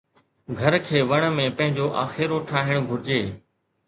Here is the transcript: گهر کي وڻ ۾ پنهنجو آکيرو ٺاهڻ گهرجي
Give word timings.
گهر 0.59 0.77
کي 0.85 0.99
وڻ 1.11 1.21
۾ 1.39 1.45
پنهنجو 1.59 1.85
آکيرو 2.05 2.39
ٺاهڻ 2.53 2.81
گهرجي 2.89 3.19